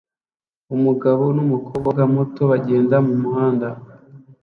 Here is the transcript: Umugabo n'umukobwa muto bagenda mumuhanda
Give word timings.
Umugabo 0.75 1.23
n'umukobwa 1.35 2.01
muto 2.13 2.41
bagenda 2.51 2.95
mumuhanda 3.05 3.67